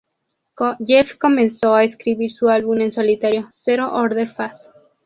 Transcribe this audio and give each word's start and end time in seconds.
Jeff 0.83 1.15
comenzó 1.19 1.75
a 1.75 1.83
escribir 1.83 2.33
su 2.33 2.49
álbum 2.49 2.79
en 2.81 2.91
solitario 2.91 3.51
"Zero 3.63 3.91
Order 3.93 4.33
Phase". 4.33 4.65